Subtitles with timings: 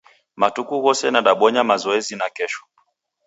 [0.39, 2.63] Matuku ghose nadabonya mazoezi nakesho